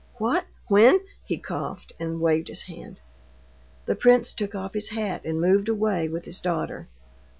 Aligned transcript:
"What, 0.15 0.47
when...." 0.67 1.01
He 1.25 1.37
coughed 1.37 1.93
and 1.99 2.19
waved 2.19 2.47
his 2.47 2.63
hand. 2.63 2.99
The 3.85 3.93
prince 3.93 4.33
took 4.33 4.55
off 4.55 4.73
his 4.73 4.89
hat 4.89 5.23
and 5.25 5.39
moved 5.39 5.69
away 5.69 6.09
with 6.09 6.25
his 6.25 6.41
daughter. 6.41 6.87